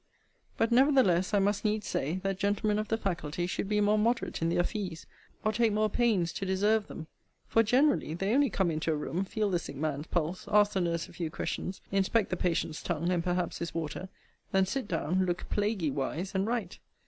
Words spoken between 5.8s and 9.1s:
pains to deserve them; for, generally, they only come into a